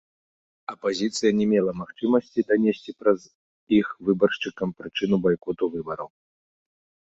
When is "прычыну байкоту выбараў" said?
4.83-6.09